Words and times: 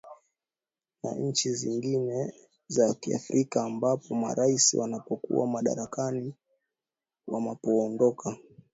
na 1.03 1.11
nchi 1.15 1.53
zingine 1.55 2.33
za 2.67 2.93
kiafrika 2.93 3.63
ambapo 3.63 4.15
marais 4.15 4.73
wanapokuwa 4.73 5.47
madarakani 5.47 6.33
wamapoondoka 7.27 8.37